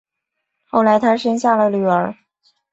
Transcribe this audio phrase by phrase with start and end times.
[0.65, 2.15] 后来他生下了女儿